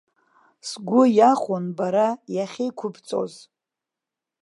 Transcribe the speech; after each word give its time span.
Сгәы 0.67 1.01
иахәон 1.17 1.65
бара 1.77 2.07
иахьеиқәыбҵоз. 2.35 3.33